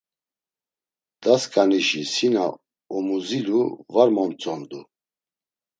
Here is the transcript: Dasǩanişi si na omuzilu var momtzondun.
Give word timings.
Dasǩanişi 1.21 2.01
si 2.13 2.27
na 2.33 2.45
omuzilu 2.95 3.61
var 3.93 4.09
momtzondun. 4.15 4.85